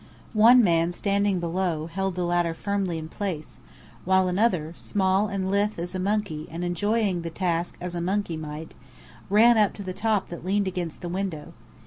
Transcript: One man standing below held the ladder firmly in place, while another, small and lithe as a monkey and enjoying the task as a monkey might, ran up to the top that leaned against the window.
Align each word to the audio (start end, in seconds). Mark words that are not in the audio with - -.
One 0.33 0.63
man 0.63 0.93
standing 0.93 1.39
below 1.39 1.85
held 1.85 2.15
the 2.15 2.23
ladder 2.23 2.55
firmly 2.55 2.97
in 2.97 3.07
place, 3.07 3.59
while 4.03 4.27
another, 4.27 4.73
small 4.75 5.27
and 5.27 5.51
lithe 5.51 5.77
as 5.77 5.93
a 5.93 5.99
monkey 5.99 6.47
and 6.49 6.63
enjoying 6.63 7.21
the 7.21 7.29
task 7.29 7.77
as 7.79 7.93
a 7.93 8.01
monkey 8.01 8.35
might, 8.35 8.73
ran 9.29 9.59
up 9.59 9.73
to 9.75 9.83
the 9.83 9.93
top 9.93 10.29
that 10.29 10.43
leaned 10.43 10.67
against 10.67 11.01
the 11.01 11.09
window. 11.09 11.53